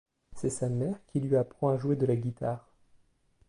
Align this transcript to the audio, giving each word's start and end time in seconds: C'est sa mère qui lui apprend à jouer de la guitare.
C'est 0.35 0.49
sa 0.49 0.67
mère 0.67 0.97
qui 1.05 1.19
lui 1.19 1.35
apprend 1.35 1.69
à 1.69 1.77
jouer 1.77 1.95
de 1.95 2.07
la 2.07 2.15
guitare. 2.15 2.67